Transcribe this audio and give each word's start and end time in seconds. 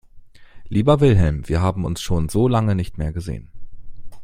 Lieber 0.67 0.99
Wilhelm, 0.99 1.47
wir 1.47 1.61
haben 1.61 1.85
uns 1.85 2.01
schon 2.01 2.27
so 2.27 2.47
lange 2.47 2.73
nicht 2.73 2.97
mehr 2.97 3.13
gesehen. 3.13 3.49